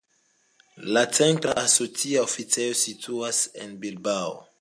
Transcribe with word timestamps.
La 0.95 1.01
centra 1.17 1.53
asocia 1.65 2.23
oficejo 2.29 2.79
situas 2.85 3.43
en 3.67 3.77
Bilbao. 3.85 4.35